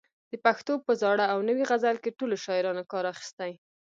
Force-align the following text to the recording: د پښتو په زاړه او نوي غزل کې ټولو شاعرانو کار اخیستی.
د 0.31 0.33
پښتو 0.45 0.73
په 0.85 0.91
زاړه 1.01 1.25
او 1.33 1.39
نوي 1.49 1.63
غزل 1.69 1.95
کې 2.03 2.15
ټولو 2.19 2.35
شاعرانو 2.45 2.83
کار 2.91 3.05
اخیستی. 3.13 3.51